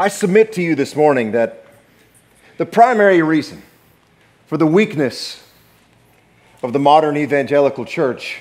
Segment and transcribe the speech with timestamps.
[0.00, 1.66] I submit to you this morning that
[2.56, 3.62] the primary reason
[4.46, 5.46] for the weakness
[6.62, 8.40] of the modern evangelical church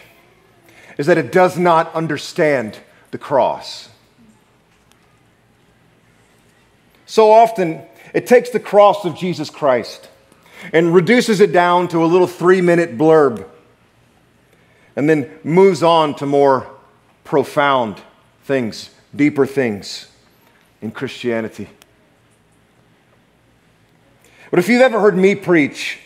[0.98, 2.80] is that it does not understand
[3.12, 3.90] the cross.
[7.06, 7.82] So often,
[8.14, 10.08] it takes the cross of Jesus Christ
[10.72, 13.46] and reduces it down to a little three minute blurb
[14.96, 16.72] and then moves on to more
[17.26, 18.02] profound
[18.46, 20.09] things, deeper things
[20.82, 21.70] in Christianity.
[24.50, 26.00] But if you've ever heard me preach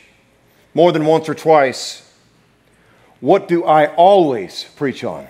[0.73, 2.11] more than once or twice,
[3.19, 5.27] what do I always preach on?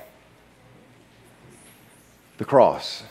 [2.38, 3.04] The cross.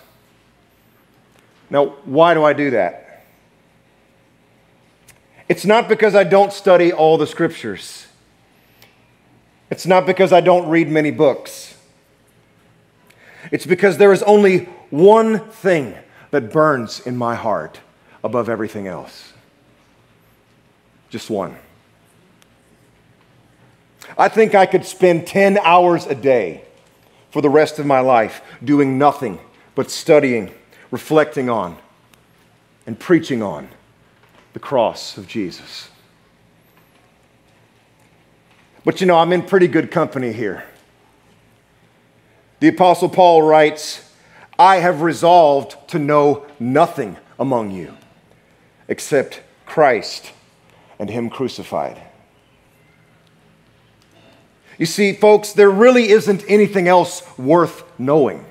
[1.71, 3.25] Now, why do I do that?
[5.49, 8.07] It's not because I don't study all the scriptures.
[9.71, 11.77] It's not because I don't read many books.
[13.51, 15.95] It's because there is only one thing
[16.33, 17.81] that burns in my heart
[18.25, 19.33] above everything else.
[21.11, 21.57] Just one.
[24.19, 26.65] I think I could spend 10 hours a day
[27.31, 29.39] for the rest of my life doing nothing
[29.75, 30.53] but studying,
[30.91, 31.79] reflecting on,
[32.87, 33.69] and preaching on
[34.55, 35.89] the cross of Jesus.
[38.85, 40.65] But you know, I'm in pretty good company here.
[42.61, 44.12] The Apostle Paul writes,
[44.59, 47.97] I have resolved to know nothing among you
[48.89, 50.33] except Christ
[50.99, 52.01] and Him crucified.
[54.79, 58.45] You see, folks, there really isn't anything else worth knowing.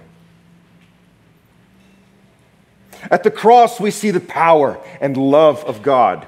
[3.09, 6.27] At the cross, we see the power and love of God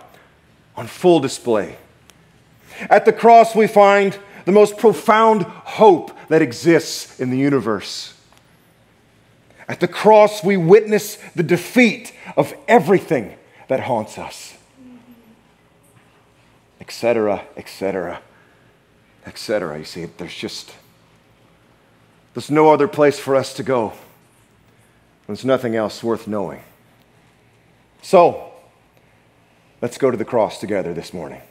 [0.75, 1.77] on full display.
[2.89, 8.13] At the cross, we find the most profound hope that exists in the universe.
[9.67, 14.57] At the cross, we witness the defeat of everything that haunts us,
[16.79, 18.21] etc., etc
[19.25, 19.77] etc.
[19.79, 20.73] You see, there's just,
[22.33, 23.93] there's no other place for us to go.
[25.27, 26.61] There's nothing else worth knowing.
[28.01, 28.51] So,
[29.81, 31.41] let's go to the cross together this morning.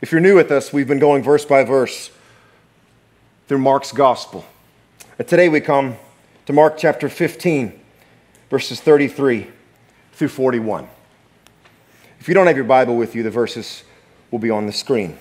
[0.00, 2.10] If you're new with us, we've been going verse by verse
[3.46, 4.44] through Mark's gospel.
[5.18, 5.96] And today we come
[6.46, 7.80] to Mark chapter 15,
[8.50, 9.46] verses 33
[10.12, 10.88] through 41.
[12.20, 13.84] If you don't have your Bible with you, the verses
[14.30, 15.18] will be on the screen.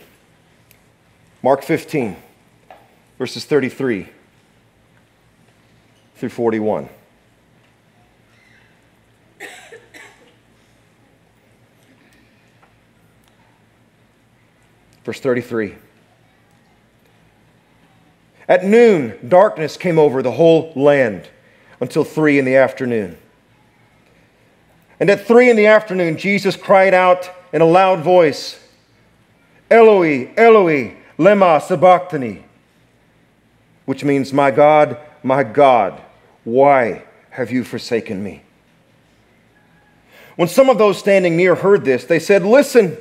[1.41, 2.16] Mark 15,
[3.17, 4.09] verses 33
[6.16, 6.89] through 41.
[15.03, 15.75] Verse 33.
[18.48, 21.30] At noon, darkness came over the whole land
[21.80, 23.18] until three in the afternoon.
[25.00, 28.59] And at three in the afternoon, Jesus cried out in a loud voice,
[29.70, 32.44] Eloi, Eloi, Lema sabachthani,
[33.86, 36.02] which means, My God, my God,
[36.44, 38.44] why have you forsaken me?
[40.36, 42.98] When some of those standing near heard this, they said, Listen,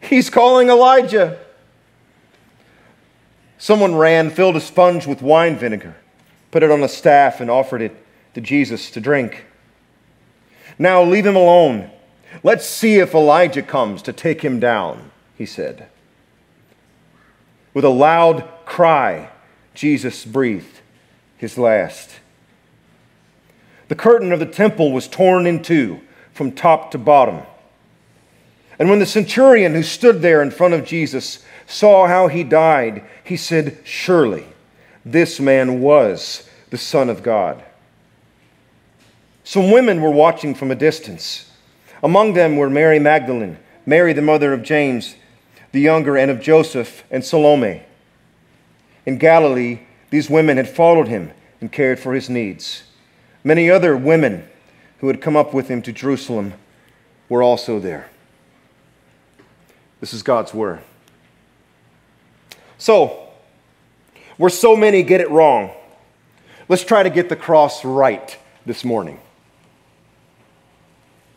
[0.00, 1.38] he's calling Elijah.
[3.58, 5.96] Someone ran, filled a sponge with wine vinegar,
[6.50, 7.96] put it on a staff, and offered it
[8.34, 9.46] to Jesus to drink.
[10.78, 11.90] Now leave him alone.
[12.42, 15.88] Let's see if Elijah comes to take him down, he said.
[17.72, 19.30] With a loud cry,
[19.74, 20.80] Jesus breathed
[21.36, 22.10] his last.
[23.88, 26.00] The curtain of the temple was torn in two
[26.32, 27.42] from top to bottom.
[28.78, 33.04] And when the centurion who stood there in front of Jesus saw how he died,
[33.24, 34.46] he said, Surely
[35.04, 37.62] this man was the Son of God.
[39.44, 41.50] Some women were watching from a distance.
[42.02, 45.14] Among them were Mary Magdalene, Mary, the mother of James
[45.76, 47.82] the younger, and of Joseph and Salome.
[49.04, 52.84] In Galilee, these women had followed him and cared for his needs.
[53.44, 54.48] Many other women
[55.00, 56.54] who had come up with him to Jerusalem
[57.28, 58.08] were also there.
[60.00, 60.80] This is God's word.
[62.78, 63.28] So,
[64.36, 65.70] where so many get it wrong,
[66.68, 68.36] let's try to get the cross right
[68.66, 69.18] this morning.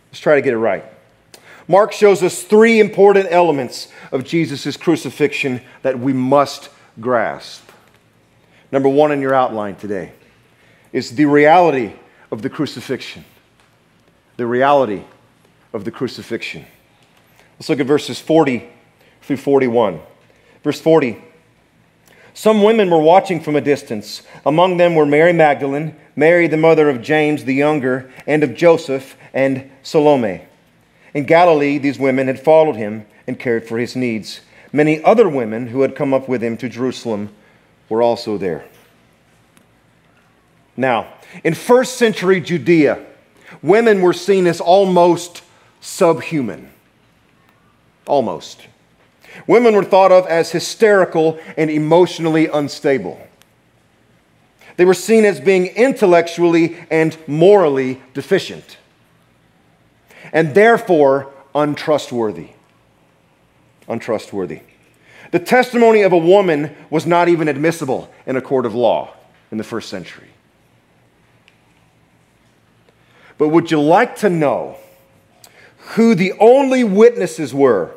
[0.09, 0.83] Let's try to get it right.
[1.67, 6.69] Mark shows us three important elements of Jesus' crucifixion that we must
[6.99, 7.69] grasp.
[8.71, 10.11] Number one in your outline today
[10.91, 11.93] is the reality
[12.31, 13.23] of the crucifixion.
[14.37, 15.03] The reality
[15.71, 16.65] of the crucifixion.
[17.57, 18.67] Let's look at verses 40
[19.21, 19.99] through 41.
[20.63, 21.23] Verse 40
[22.39, 24.21] Some women were watching from a distance.
[24.45, 29.17] Among them were Mary Magdalene, Mary the mother of James the younger, and of Joseph,
[29.33, 30.43] and Salome.
[31.13, 34.39] In Galilee, these women had followed him and cared for his needs.
[34.71, 37.35] Many other women who had come up with him to Jerusalem
[37.89, 38.63] were also there.
[40.77, 43.05] Now, in first century Judea,
[43.61, 45.41] women were seen as almost
[45.81, 46.71] subhuman.
[48.07, 48.65] Almost.
[49.47, 53.25] Women were thought of as hysterical and emotionally unstable.
[54.77, 58.77] They were seen as being intellectually and morally deficient,
[60.31, 62.51] and therefore untrustworthy.
[63.87, 64.61] Untrustworthy.
[65.31, 69.13] The testimony of a woman was not even admissible in a court of law
[69.51, 70.29] in the first century.
[73.37, 74.77] But would you like to know
[75.95, 77.91] who the only witnesses were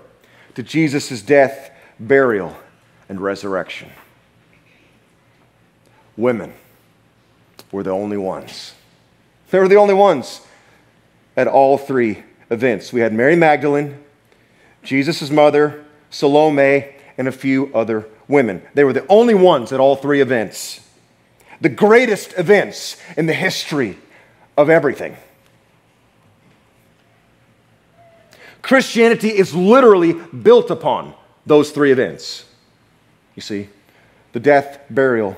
[0.54, 2.56] to Jesus' death, burial,
[3.08, 3.90] and resurrection.
[6.16, 6.52] Women
[7.70, 8.74] were the only ones.
[9.50, 10.40] They were the only ones
[11.36, 12.92] at all three events.
[12.92, 13.98] We had Mary Magdalene,
[14.82, 18.62] Jesus' mother, Salome, and a few other women.
[18.74, 20.80] They were the only ones at all three events.
[21.60, 23.98] The greatest events in the history
[24.56, 25.16] of everything.
[28.62, 31.14] Christianity is literally built upon
[31.44, 32.44] those three events.
[33.34, 33.68] You see,
[34.32, 35.36] the death, burial,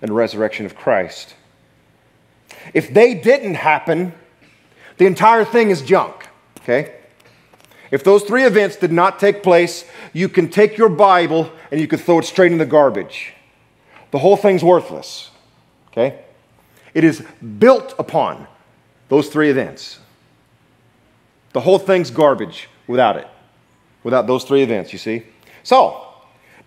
[0.00, 1.34] and resurrection of Christ.
[2.72, 4.12] If they didn't happen,
[4.98, 6.28] the entire thing is junk,
[6.60, 6.94] okay?
[7.90, 11.88] If those three events did not take place, you can take your Bible and you
[11.88, 13.34] can throw it straight in the garbage.
[14.10, 15.30] The whole thing's worthless,
[15.88, 16.24] okay?
[16.94, 17.24] It is
[17.58, 18.46] built upon
[19.08, 19.98] those three events.
[21.52, 23.26] The whole thing's garbage without it,
[24.02, 25.24] without those three events, you see?
[25.62, 26.06] So,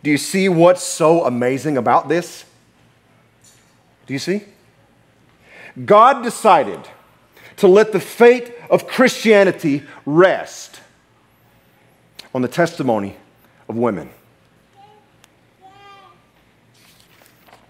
[0.01, 2.45] do you see what's so amazing about this?
[4.05, 4.43] Do you see?
[5.85, 6.79] God decided
[7.57, 10.81] to let the fate of Christianity rest
[12.33, 13.15] on the testimony
[13.69, 14.09] of women.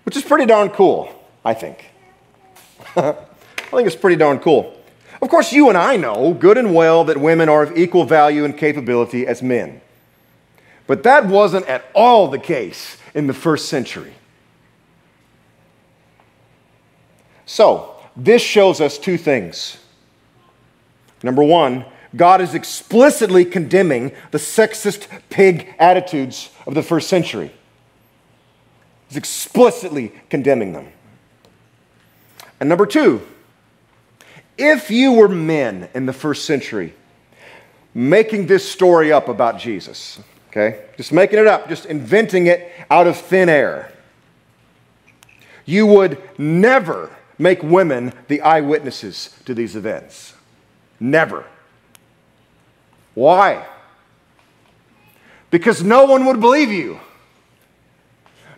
[0.04, 1.10] Which is pretty darn cool,
[1.46, 1.90] I think.
[2.96, 3.16] I
[3.72, 4.83] think it's pretty darn cool.
[5.24, 8.44] Of course, you and I know good and well that women are of equal value
[8.44, 9.80] and capability as men.
[10.86, 14.16] But that wasn't at all the case in the first century.
[17.46, 19.78] So, this shows us two things.
[21.24, 27.54] Number one, God is explicitly condemning the sexist pig attitudes of the first century.
[29.08, 30.92] He's explicitly condemning them.
[32.60, 33.26] And number two,
[34.58, 36.94] if you were men in the first century
[37.94, 40.20] making this story up about Jesus,
[40.50, 43.92] okay, just making it up, just inventing it out of thin air,
[45.66, 50.34] you would never make women the eyewitnesses to these events.
[51.00, 51.46] Never.
[53.14, 53.66] Why?
[55.50, 57.00] Because no one would believe you.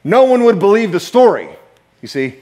[0.03, 1.49] No one would believe the story,
[2.01, 2.35] you see.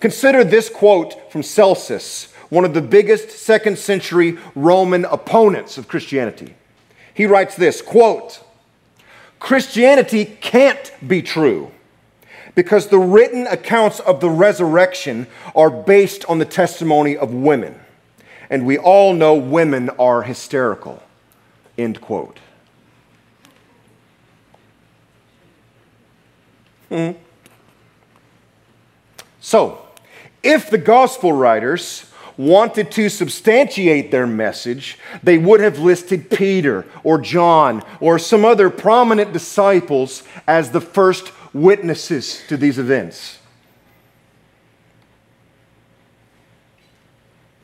[0.00, 6.54] Consider this quote from Celsus one of the biggest second century Roman opponents of Christianity.
[7.12, 8.42] He writes this quote,
[9.40, 11.72] Christianity can't be true
[12.54, 17.80] because the written accounts of the resurrection are based on the testimony of women.
[18.48, 21.02] And we all know women are hysterical.
[21.76, 22.38] End quote.
[26.88, 27.10] Hmm.
[29.40, 29.84] So,
[30.44, 37.18] if the gospel writers wanted to substantiate their message, they would have listed Peter or
[37.18, 43.38] John or some other prominent disciples as the first witnesses to these events.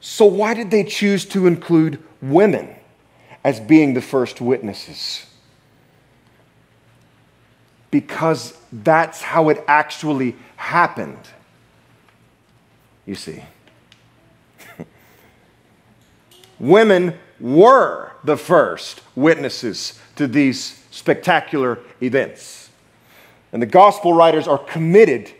[0.01, 2.75] So, why did they choose to include women
[3.45, 5.27] as being the first witnesses?
[7.91, 11.19] Because that's how it actually happened,
[13.05, 13.43] you see.
[16.61, 22.69] Women were the first witnesses to these spectacular events.
[23.53, 25.33] And the gospel writers are committed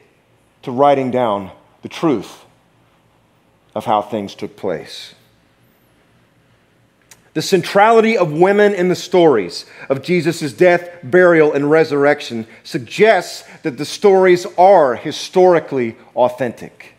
[0.63, 2.45] to writing down the truth
[3.75, 5.15] of how things took place.
[7.35, 13.79] The centrality of women in the stories of Jesus' death, burial, and resurrection suggests that
[13.79, 16.95] the stories are historically authentic.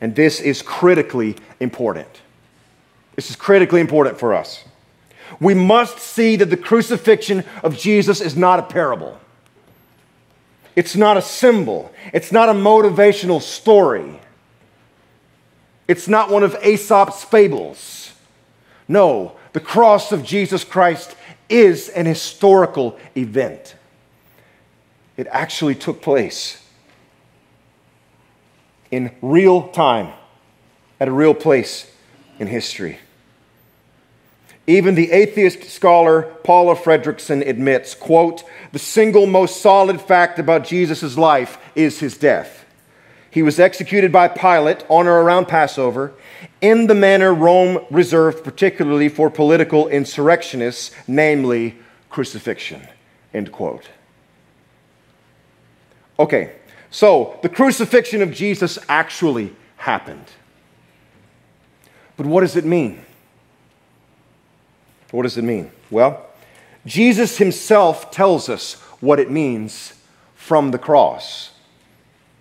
[0.00, 2.20] And this is critically important.
[3.16, 4.64] This is critically important for us.
[5.40, 9.20] We must see that the crucifixion of Jesus is not a parable.
[10.76, 11.92] It's not a symbol.
[12.12, 14.20] It's not a motivational story.
[15.86, 18.12] It's not one of Aesop's fables.
[18.88, 21.16] No, the cross of Jesus Christ
[21.48, 23.76] is an historical event.
[25.16, 26.60] It actually took place
[28.90, 30.12] in real time,
[30.98, 31.90] at a real place
[32.38, 32.98] in history.
[34.66, 41.18] Even the atheist scholar Paula Fredriksen admits, quote, the single most solid fact about Jesus'
[41.18, 42.64] life is his death.
[43.30, 46.14] He was executed by Pilate on or around Passover
[46.60, 51.76] in the manner Rome reserved particularly for political insurrectionists, namely
[52.08, 52.80] crucifixion,
[53.34, 53.90] end quote.
[56.18, 56.52] Okay,
[56.90, 60.26] so the crucifixion of Jesus actually happened.
[62.16, 63.04] But what does it mean?
[65.14, 65.70] What does it mean?
[65.92, 66.26] Well,
[66.84, 69.94] Jesus himself tells us what it means
[70.34, 71.52] from the cross.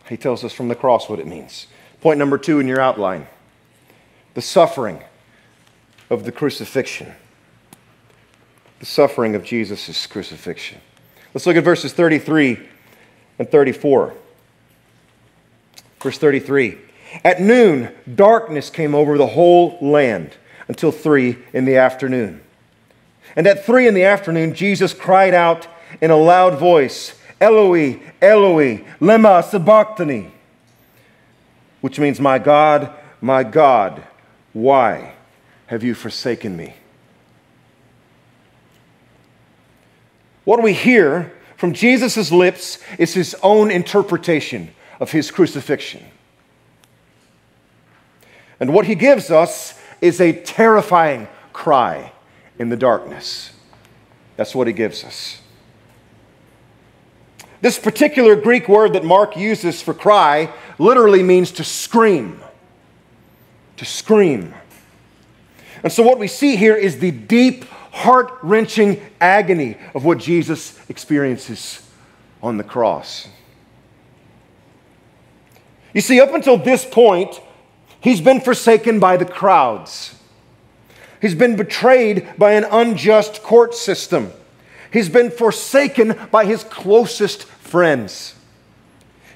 [0.09, 1.67] He tells us from the cross what it means.
[2.01, 3.27] Point number two in your outline
[4.33, 5.03] the suffering
[6.09, 7.13] of the crucifixion.
[8.79, 10.81] The suffering of Jesus' crucifixion.
[11.35, 12.57] Let's look at verses 33
[13.37, 14.15] and 34.
[16.01, 16.79] Verse 33
[17.23, 20.31] At noon, darkness came over the whole land
[20.67, 22.41] until three in the afternoon.
[23.35, 25.67] And at three in the afternoon, Jesus cried out
[26.01, 30.31] in a loud voice, Eloi, Eloi, lema sabachthani,
[31.81, 34.03] which means, My God, my God,
[34.53, 35.13] why
[35.67, 36.75] have you forsaken me?
[40.45, 46.03] What we hear from Jesus' lips is his own interpretation of his crucifixion.
[48.59, 52.12] And what he gives us is a terrifying cry
[52.63, 53.51] in the darkness.
[54.37, 55.41] That's what he gives us.
[57.59, 62.41] This particular Greek word that Mark uses for cry literally means to scream.
[63.77, 64.53] To scream.
[65.83, 70.79] And so, what we see here is the deep, heart wrenching agony of what Jesus
[70.89, 71.85] experiences
[72.41, 73.27] on the cross.
[75.93, 77.41] You see, up until this point,
[77.99, 80.15] he's been forsaken by the crowds.
[81.23, 84.33] He's been betrayed by an unjust court system.
[84.91, 88.35] He's been forsaken by his closest friends.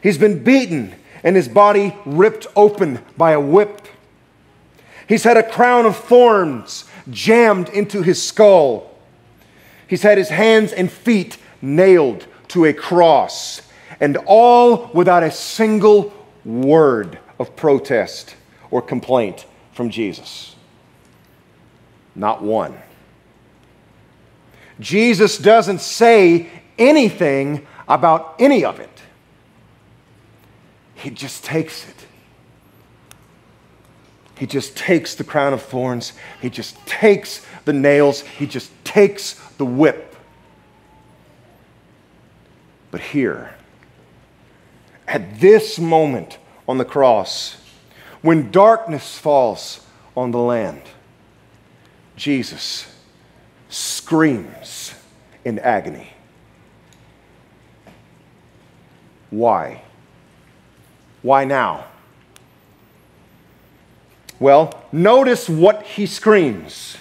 [0.04, 3.88] He's been beaten and his body ripped open by a whip.
[5.08, 8.94] He's had a crown of thorns jammed into his skull.
[9.88, 13.62] He's had his hands and feet nailed to a cross,
[14.02, 16.12] and all without a single
[16.44, 18.36] word of protest
[18.72, 20.57] or complaint from Jesus.
[22.18, 22.76] Not one.
[24.80, 28.90] Jesus doesn't say anything about any of it.
[30.96, 31.96] He just takes it.
[34.38, 36.14] He just takes the crown of thorns.
[36.42, 38.22] He just takes the nails.
[38.22, 40.16] He just takes the whip.
[42.90, 43.54] But here,
[45.08, 47.58] at this moment on the cross,
[48.24, 50.82] when darkness falls on the land,
[52.18, 52.94] Jesus
[53.70, 54.94] screams
[55.46, 56.10] in agony.
[59.30, 59.84] Why?
[61.22, 61.86] Why now?
[64.40, 66.98] Well, notice what he screams.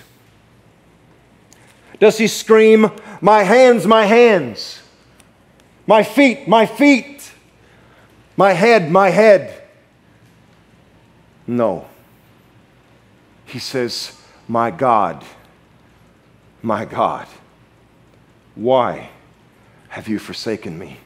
[1.99, 4.83] Does he scream, My hands, my hands,
[5.87, 7.31] my feet, my feet,
[8.37, 9.63] my head, my head?
[11.47, 11.87] No.
[13.47, 14.16] He says,
[14.49, 15.25] my God,
[16.63, 17.27] my God,
[18.55, 19.11] why
[19.89, 20.99] have you forsaken me?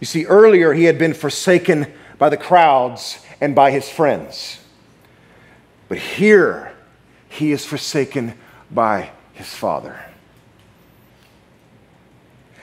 [0.00, 4.60] You see, earlier he had been forsaken by the crowds and by his friends.
[5.88, 6.72] But here
[7.28, 8.34] he is forsaken
[8.70, 10.00] by his Father.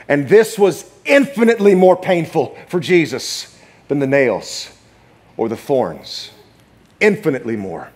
[0.08, 4.70] And this was infinitely more painful for Jesus than the nails
[5.42, 6.30] or the thorns,
[7.00, 7.90] infinitely more.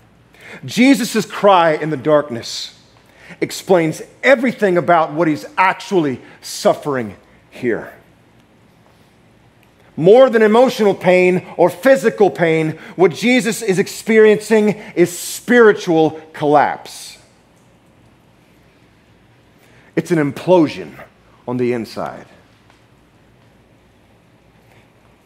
[0.65, 2.75] Jesus' cry in the darkness
[3.39, 7.15] explains everything about what he's actually suffering
[7.51, 7.93] here.
[9.95, 17.19] More than emotional pain or physical pain, what Jesus is experiencing is spiritual collapse.
[19.95, 20.99] It's an implosion
[21.47, 22.25] on the inside.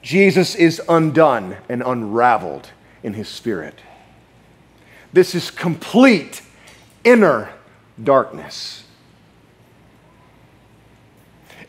[0.10, 2.72] Jesus is undone and unraveled
[3.04, 3.76] in his spirit.
[5.14, 6.42] This is complete
[7.04, 7.52] inner
[8.04, 8.86] darkness.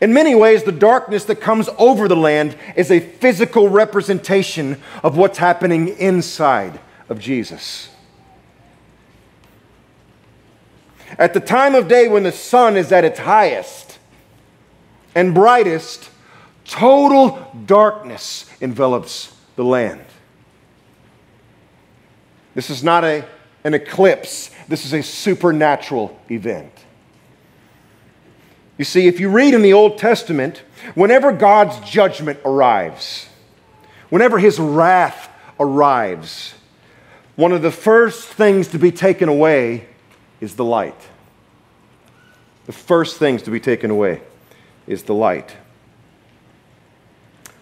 [0.01, 5.15] In many ways, the darkness that comes over the land is a physical representation of
[5.15, 6.79] what's happening inside
[7.09, 7.89] of Jesus.
[11.19, 13.99] At the time of day when the sun is at its highest
[15.13, 16.09] and brightest,
[16.65, 20.05] total darkness envelops the land.
[22.53, 23.25] This is not a,
[23.63, 26.73] an eclipse, this is a supernatural event.
[28.77, 30.63] You see, if you read in the Old Testament,
[30.95, 33.27] whenever God's judgment arrives,
[34.09, 36.55] whenever his wrath arrives,
[37.35, 39.87] one of the first things to be taken away
[40.39, 40.99] is the light.
[42.65, 44.21] The first things to be taken away
[44.87, 45.55] is the light.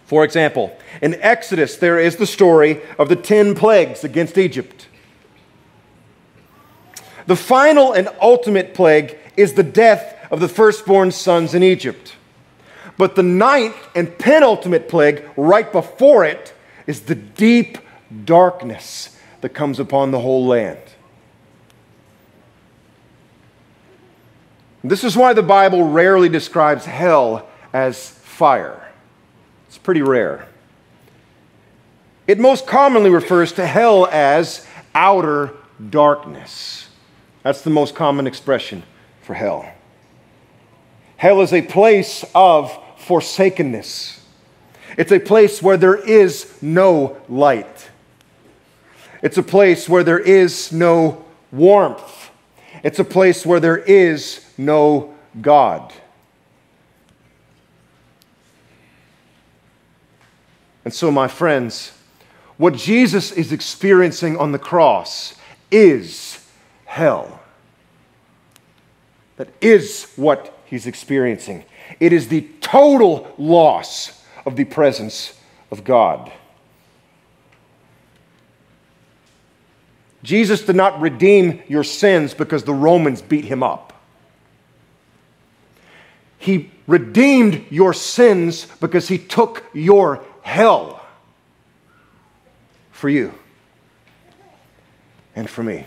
[0.10, 4.88] For example, in Exodus, there is the story of the 10 plagues against Egypt.
[7.28, 12.16] The final and ultimate plague is the death of the firstborn sons in Egypt.
[12.98, 16.56] But the ninth and penultimate plague, right before it,
[16.88, 17.78] is the deep
[18.26, 20.80] darkness that comes upon the whole land.
[24.84, 28.89] This is why the Bible rarely describes hell as fire.
[29.70, 30.48] It's pretty rare.
[32.26, 35.54] It most commonly refers to hell as outer
[35.92, 36.90] darkness.
[37.44, 38.82] That's the most common expression
[39.22, 39.72] for hell.
[41.18, 44.26] Hell is a place of forsakenness.
[44.98, 47.92] It's a place where there is no light.
[49.22, 52.32] It's a place where there is no warmth.
[52.84, 55.94] It's a place where there is no God.
[60.90, 61.92] And so, my friends,
[62.58, 65.36] what Jesus is experiencing on the cross
[65.70, 66.44] is
[66.86, 67.42] hell.
[69.38, 71.64] That is what he's experiencing.
[72.00, 76.32] It is the total loss of the presence of God.
[80.24, 83.94] Jesus did not redeem your sins because the Romans beat him up.
[86.40, 91.06] He redeemed your sins because he took your hell
[92.92, 93.34] for you
[95.36, 95.86] and for me.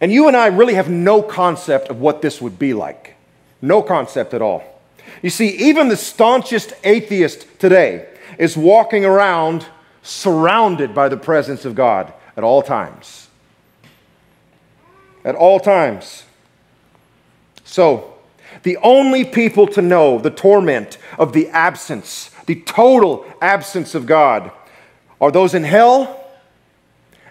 [0.00, 3.14] And you and I really have no concept of what this would be like.
[3.62, 4.64] No concept at all.
[5.22, 9.64] You see, even the staunchest atheist today is walking around
[10.02, 13.28] surrounded by the presence of God at all times.
[15.24, 16.24] At all times.
[17.64, 18.11] So,
[18.62, 24.50] the only people to know the torment of the absence, the total absence of God,
[25.20, 26.18] are those in hell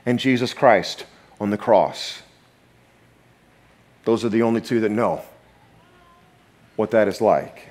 [0.05, 1.05] and Jesus Christ
[1.39, 2.21] on the cross.
[4.05, 5.21] Those are the only two that know
[6.75, 7.67] what that is like.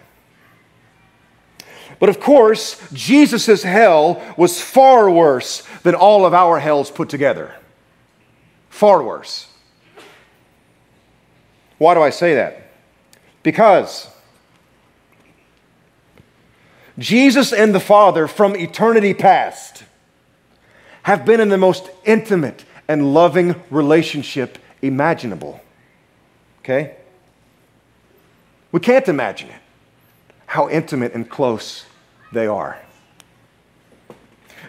[1.99, 7.55] But of course, Jesus' hell was far worse than all of our hells put together.
[8.69, 9.49] Far worse.
[11.79, 12.70] Why do I say that?
[13.43, 14.09] Because
[16.99, 19.85] Jesus and the Father from eternity past
[21.03, 25.61] have been in the most intimate and loving relationship imaginable.
[26.59, 26.97] Okay?
[28.73, 29.61] We can't imagine it,
[30.47, 31.87] how intimate and close
[32.33, 32.79] they are.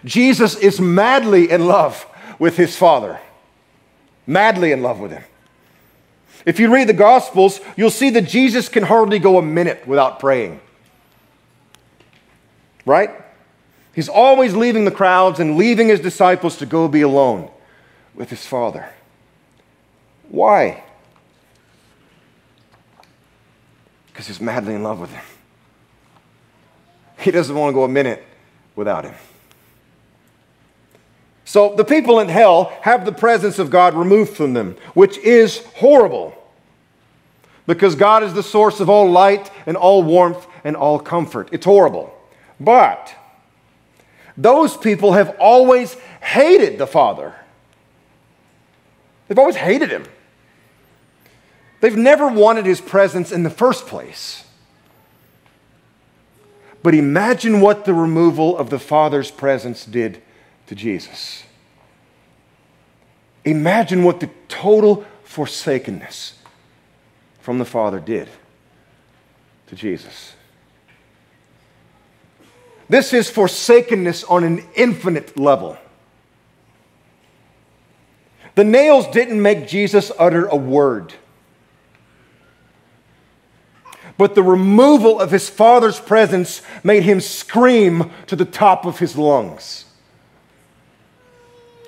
[0.04, 2.06] Jesus is madly in love
[2.38, 3.20] with his Father,
[4.26, 5.22] madly in love with him.
[6.44, 10.18] If you read the Gospels, you'll see that Jesus can hardly go a minute without
[10.18, 10.60] praying.
[12.84, 13.10] Right?
[13.94, 17.50] He's always leaving the crowds and leaving his disciples to go be alone
[18.14, 18.88] with his Father.
[20.28, 20.82] Why?
[24.12, 25.24] because he's madly in love with him.
[27.18, 28.22] He doesn't want to go a minute
[28.76, 29.14] without him.
[31.52, 35.62] So the people in hell have the presence of God removed from them, which is
[35.74, 36.34] horrible.
[37.66, 41.50] Because God is the source of all light and all warmth and all comfort.
[41.52, 42.10] It's horrible.
[42.58, 43.14] But
[44.34, 47.34] those people have always hated the Father.
[49.28, 50.06] They've always hated him.
[51.82, 54.46] They've never wanted his presence in the first place.
[56.82, 60.22] But imagine what the removal of the Father's presence did
[60.72, 61.44] to Jesus.
[63.44, 66.38] Imagine what the total forsakenness
[67.40, 68.26] from the Father did
[69.66, 70.32] to Jesus.
[72.88, 75.76] This is forsakenness on an infinite level.
[78.54, 81.12] The nails didn't make Jesus utter a word.
[84.18, 89.16] but the removal of his father's presence made him scream to the top of his
[89.16, 89.86] lungs.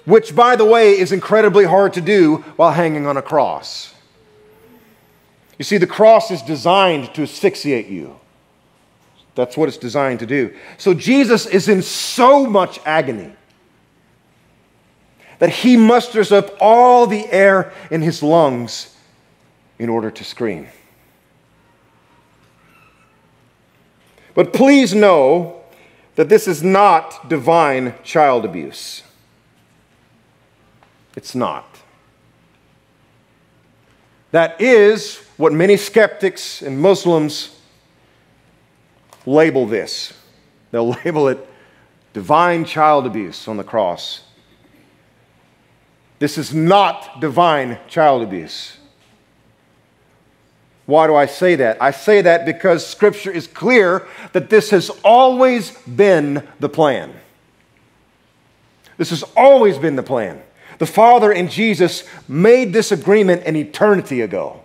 [0.05, 3.95] Which, by the way, is incredibly hard to do while hanging on a cross.
[5.59, 8.19] You see, the cross is designed to asphyxiate you.
[9.35, 10.55] That's what it's designed to do.
[10.79, 13.33] So Jesus is in so much agony
[15.38, 18.97] that he musters up all the air in his lungs
[19.79, 20.69] in order to scream.
[24.35, 25.62] But please know
[26.17, 29.04] that this is not divine child abuse.
[31.16, 31.64] It's not.
[34.33, 37.57] That is what many skeptics and Muslims
[39.27, 40.12] label this.
[40.70, 41.46] They'll label it
[42.12, 44.22] divine child abuse on the cross.
[46.18, 48.77] This is not divine child abuse.
[50.87, 51.81] Why do I say that?
[51.81, 57.14] I say that because Scripture is clear that this has always been the plan.
[58.96, 60.42] This has always been the plan.
[60.79, 64.61] The Father and Jesus made this agreement an eternity ago.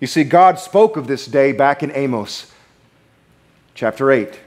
[0.00, 2.50] You see, God spoke of this day back in Amos
[3.74, 4.40] chapter 8,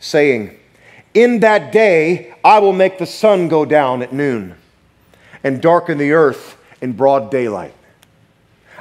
[0.00, 0.58] saying,
[1.12, 4.54] In that day I will make the sun go down at noon
[5.44, 7.74] and darken the earth in broad daylight.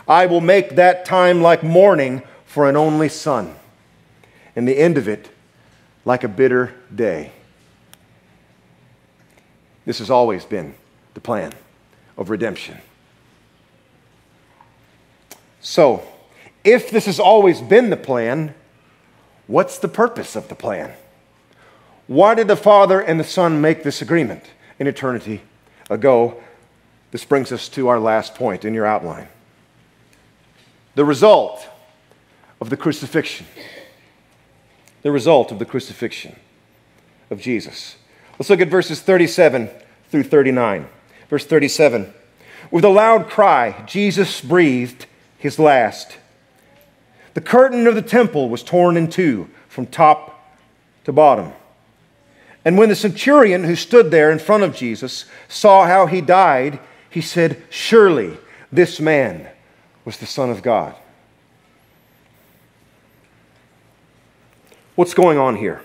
[0.07, 3.55] I will make that time like morning for an only son,
[4.55, 5.29] and the end of it
[6.05, 7.31] like a bitter day.
[9.85, 10.75] This has always been
[11.13, 11.53] the plan
[12.17, 12.77] of redemption.
[15.59, 16.03] So,
[16.63, 18.53] if this has always been the plan,
[19.47, 20.93] what's the purpose of the plan?
[22.07, 24.43] Why did the Father and the Son make this agreement
[24.79, 25.41] in eternity
[25.89, 26.41] ago?
[27.11, 29.27] This brings us to our last point in your outline.
[30.95, 31.67] The result
[32.59, 33.45] of the crucifixion.
[35.01, 36.35] The result of the crucifixion
[37.29, 37.95] of Jesus.
[38.39, 39.69] Let's look at verses 37
[40.09, 40.87] through 39.
[41.29, 42.13] Verse 37
[42.69, 45.05] With a loud cry, Jesus breathed
[45.37, 46.17] his last.
[47.33, 50.57] The curtain of the temple was torn in two from top
[51.05, 51.53] to bottom.
[52.63, 56.79] And when the centurion who stood there in front of Jesus saw how he died,
[57.09, 58.37] he said, Surely
[58.71, 59.47] this man
[60.05, 60.95] was the Son of God.
[64.95, 65.81] What's going on here?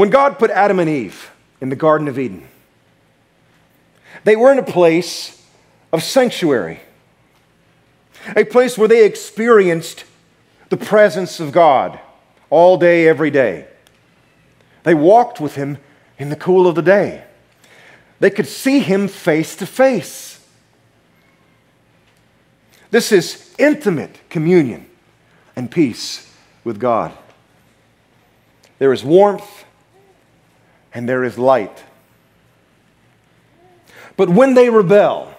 [0.00, 2.48] When God put Adam and Eve in the Garden of Eden,
[4.24, 5.46] they were in a place
[5.92, 6.80] of sanctuary,
[8.34, 10.04] a place where they experienced
[10.70, 12.00] the presence of God
[12.48, 13.66] all day, every day.
[14.84, 15.76] They walked with Him
[16.18, 17.24] in the cool of the day.
[18.20, 20.42] They could see Him face to face.
[22.90, 24.86] This is intimate communion
[25.54, 26.34] and peace
[26.64, 27.12] with God.
[28.78, 29.66] There is warmth
[30.92, 31.84] and there is light.
[34.16, 35.34] But when they rebel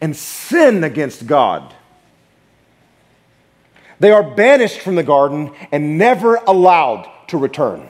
[0.00, 1.74] and sin against God,
[4.00, 7.88] they are banished from the garden and never allowed to return.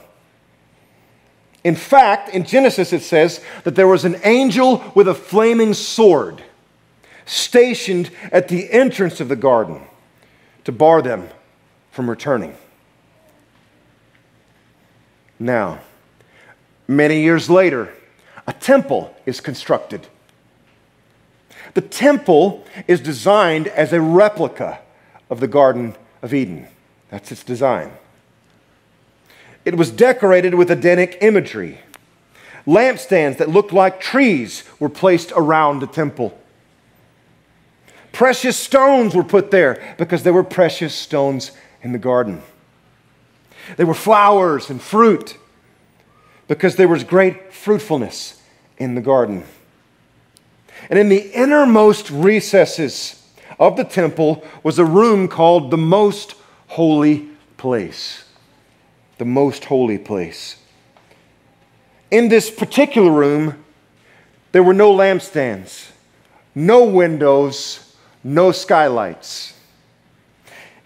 [1.64, 6.42] In fact, in Genesis it says that there was an angel with a flaming sword
[7.24, 9.80] stationed at the entrance of the garden
[10.64, 11.28] to bar them
[11.90, 12.56] from returning.
[15.38, 15.80] Now,
[16.96, 17.92] many years later,
[18.46, 20.06] a temple is constructed
[21.74, 24.80] the temple is designed as a replica
[25.30, 26.68] of the Garden of Eden.
[27.08, 27.92] That's its design.
[29.64, 31.78] It was decorated with Edenic imagery.
[32.66, 36.38] Lampstands that looked like trees were placed around the temple.
[38.12, 42.42] Precious stones were put there because there were precious stones in the garden.
[43.76, 45.38] There were flowers and fruit
[46.52, 48.42] because there was great fruitfulness
[48.76, 49.42] in the garden.
[50.90, 53.26] And in the innermost recesses
[53.58, 56.34] of the temple was a room called the most
[56.66, 58.24] holy place.
[59.16, 60.56] The most holy place.
[62.10, 63.64] In this particular room,
[64.52, 65.90] there were no lampstands,
[66.54, 69.54] no windows, no skylights.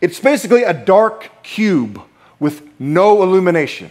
[0.00, 2.00] It's basically a dark cube
[2.38, 3.90] with no illumination.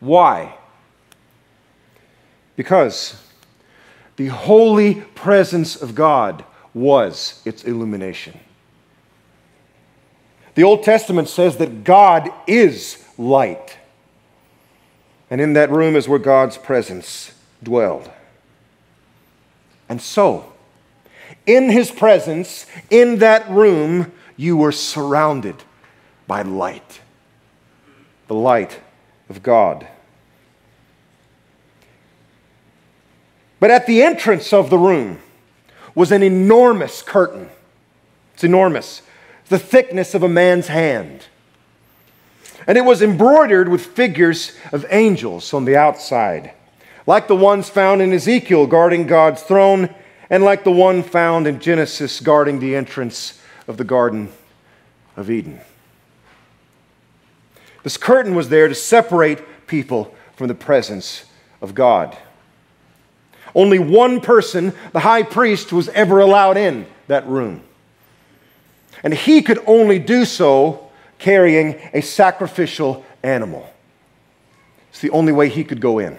[0.00, 0.56] Why?
[2.56, 3.22] Because
[4.16, 8.38] the holy presence of God was its illumination.
[10.54, 13.78] The Old Testament says that God is light.
[15.30, 17.32] And in that room is where God's presence
[17.62, 18.10] dwelled.
[19.88, 20.52] And so,
[21.46, 25.56] in his presence, in that room, you were surrounded
[26.26, 27.00] by light.
[28.28, 28.80] The light
[29.30, 29.86] of God.
[33.60, 35.20] But at the entrance of the room
[35.94, 37.48] was an enormous curtain.
[38.34, 39.02] It's enormous,
[39.48, 41.26] the thickness of a man's hand.
[42.66, 46.52] And it was embroidered with figures of angels on the outside,
[47.06, 49.94] like the ones found in Ezekiel guarding God's throne,
[50.28, 54.30] and like the one found in Genesis guarding the entrance of the Garden
[55.16, 55.60] of Eden.
[57.82, 61.24] This curtain was there to separate people from the presence
[61.60, 62.16] of God.
[63.54, 67.62] Only one person, the high priest, was ever allowed in that room.
[69.02, 73.68] And he could only do so carrying a sacrificial animal.
[74.90, 76.18] It's the only way he could go in.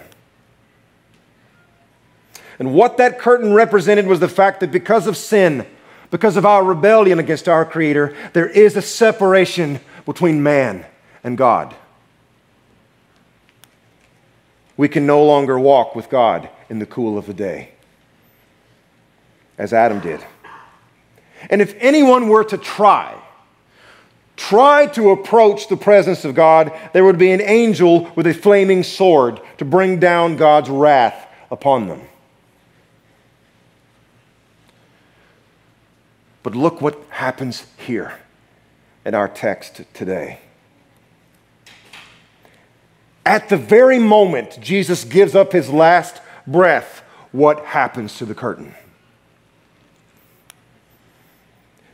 [2.59, 5.65] And what that curtain represented was the fact that because of sin,
[6.11, 10.85] because of our rebellion against our Creator, there is a separation between man
[11.23, 11.75] and God.
[14.77, 17.71] We can no longer walk with God in the cool of the day,
[19.57, 20.23] as Adam did.
[21.49, 23.15] And if anyone were to try,
[24.37, 28.83] try to approach the presence of God, there would be an angel with a flaming
[28.83, 32.01] sword to bring down God's wrath upon them.
[36.43, 38.17] But look what happens here
[39.05, 40.39] in our text today.
[43.25, 48.73] At the very moment Jesus gives up his last breath, what happens to the curtain?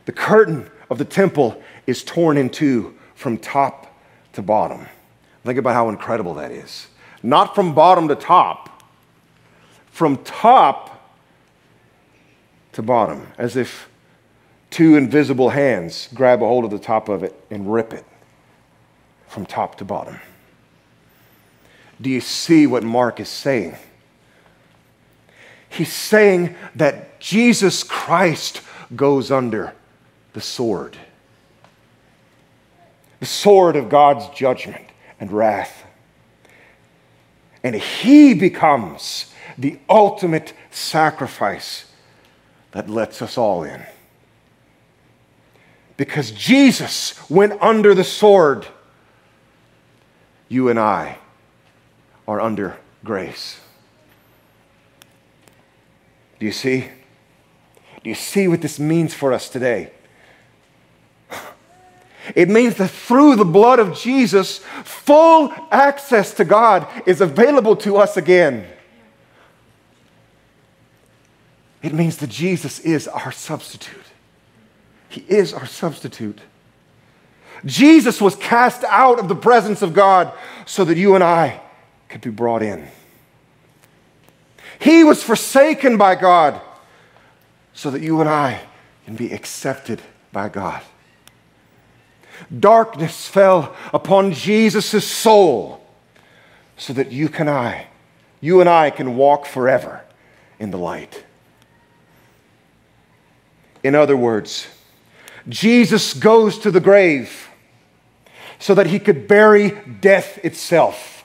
[0.06, 4.00] The curtain of the temple is torn in two from top
[4.32, 4.86] to bottom.
[5.44, 6.88] Think about how incredible that is.
[7.22, 8.82] Not from bottom to top,
[9.90, 11.14] from top
[12.72, 13.88] to bottom, as if
[14.70, 18.04] two invisible hands grab a hold of the top of it and rip it
[19.26, 20.18] from top to bottom.
[22.00, 23.76] Do you see what Mark is saying?
[25.68, 28.62] He's saying that Jesus Christ
[28.94, 29.74] goes under
[30.32, 30.96] the sword
[33.20, 34.84] the sword of God's judgment
[35.18, 35.84] and wrath.
[37.62, 41.86] And he becomes the ultimate sacrifice
[42.72, 43.82] that lets us all in.
[45.96, 48.68] Because Jesus went under the sword,
[50.48, 51.18] you and I
[52.28, 53.58] are under grace.
[56.38, 56.88] Do you see?
[58.04, 59.90] Do you see what this means for us today?
[62.34, 67.96] It means that through the blood of Jesus, full access to God is available to
[67.96, 68.66] us again.
[71.82, 73.96] It means that Jesus is our substitute.
[75.08, 76.40] He is our substitute.
[77.64, 80.30] Jesus was cast out of the presence of God
[80.66, 81.62] so that you and I
[82.08, 82.88] could be brought in.
[84.78, 86.60] He was forsaken by God
[87.74, 88.60] so that you and I
[89.04, 90.00] can be accepted
[90.32, 90.82] by God.
[92.56, 95.84] Darkness fell upon Jesus' soul
[96.76, 97.88] so that you can I,
[98.40, 100.02] you and I can walk forever
[100.58, 101.24] in the light.
[103.82, 104.68] In other words,
[105.48, 107.48] Jesus goes to the grave
[108.58, 111.17] so that he could bury death itself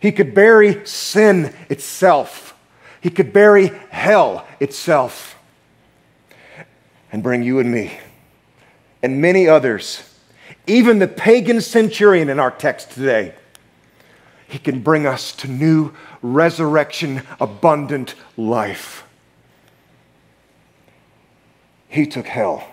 [0.00, 2.56] he could bury sin itself.
[3.00, 5.38] He could bury hell itself
[7.12, 7.98] and bring you and me
[9.02, 10.02] and many others,
[10.66, 13.34] even the pagan centurion in our text today.
[14.48, 19.04] He can bring us to new resurrection, abundant life.
[21.88, 22.68] He took hell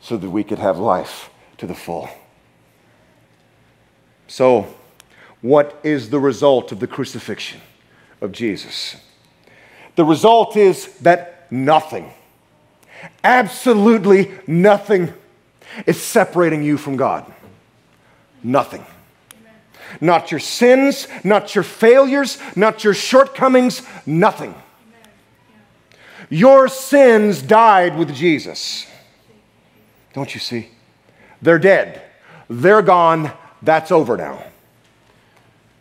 [0.00, 2.08] so that we could have life to the full.
[4.28, 4.75] So,
[5.46, 7.60] what is the result of the crucifixion
[8.20, 8.96] of Jesus?
[9.94, 12.10] The result is that nothing,
[13.22, 15.12] absolutely nothing,
[15.86, 17.32] is separating you from God.
[18.42, 18.84] Nothing.
[20.00, 24.52] Not your sins, not your failures, not your shortcomings, nothing.
[26.28, 28.86] Your sins died with Jesus.
[30.12, 30.70] Don't you see?
[31.40, 32.02] They're dead.
[32.50, 33.30] They're gone.
[33.62, 34.42] That's over now.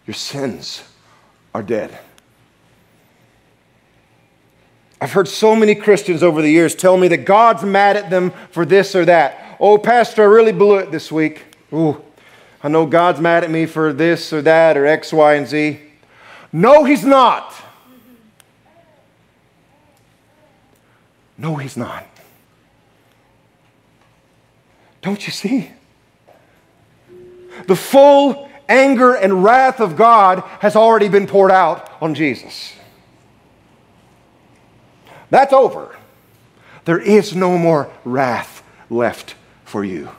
[0.05, 0.83] Your sins
[1.53, 1.97] are dead.
[5.01, 8.31] I've heard so many Christians over the years tell me that God's mad at them
[8.51, 9.57] for this or that.
[9.59, 11.43] Oh, Pastor, I really blew it this week.
[11.73, 12.01] Ooh,
[12.63, 15.79] I know God's mad at me for this or that or X, Y, and Z.
[16.51, 17.53] No, He's not.
[21.37, 22.05] No, he's not.
[25.01, 25.71] Don't you see?
[27.67, 32.73] The full anger and wrath of God has already been poured out on Jesus.
[35.29, 35.95] That's over.
[36.85, 40.09] There is no more wrath left for you.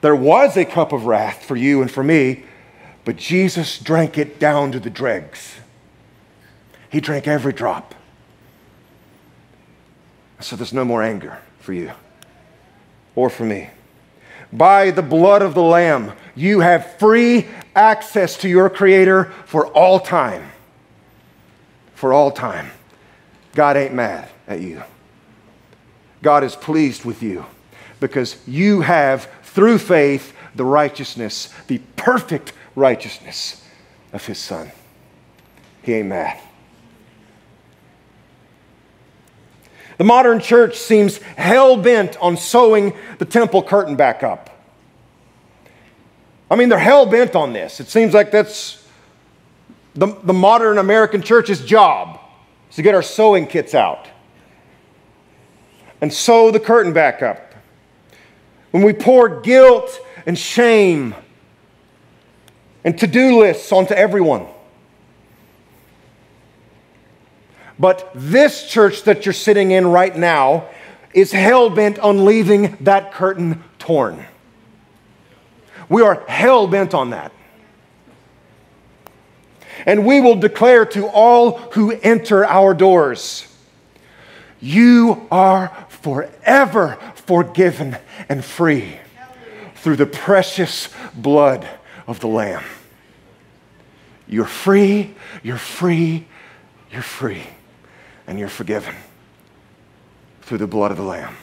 [0.00, 2.44] There was a cup of wrath for you and for me,
[3.04, 5.56] but Jesus drank it down to the dregs.
[6.90, 7.94] He drank every drop.
[10.40, 11.92] So there's no more anger for you
[13.14, 13.70] or for me.
[14.52, 19.98] By the blood of the Lamb, you have free access to your Creator for all
[19.98, 20.50] time.
[21.94, 22.70] For all time.
[23.54, 24.82] God ain't mad at you.
[26.22, 27.46] God is pleased with you
[28.00, 33.66] because you have, through faith, the righteousness, the perfect righteousness
[34.12, 34.70] of His Son.
[35.82, 36.40] He ain't mad.
[39.98, 44.50] The modern church seems hell bent on sewing the temple curtain back up.
[46.50, 47.80] I mean, they're hell bent on this.
[47.80, 48.86] It seems like that's
[49.94, 52.20] the, the modern American church's job
[52.70, 54.08] is to get our sewing kits out
[56.00, 57.54] and sew the curtain back up.
[58.70, 61.14] When we pour guilt and shame
[62.84, 64.46] and to do lists onto everyone.
[67.82, 70.68] But this church that you're sitting in right now
[71.12, 74.24] is hell bent on leaving that curtain torn.
[75.88, 77.32] We are hell bent on that.
[79.84, 83.48] And we will declare to all who enter our doors,
[84.60, 87.96] You are forever forgiven
[88.28, 88.96] and free
[89.74, 91.68] through the precious blood
[92.06, 92.62] of the Lamb.
[94.28, 96.28] You're free, you're free,
[96.92, 97.42] you're free
[98.32, 98.94] and you're forgiven
[100.40, 101.36] through the blood of the Lamb.